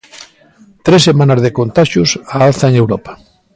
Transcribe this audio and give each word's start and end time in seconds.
Tres 0.85 1.01
semanas 1.09 1.39
de 1.43 1.51
contaxios 1.59 2.09
á 2.35 2.37
alza 2.47 2.65
en 2.71 2.75
Europa. 2.83 3.11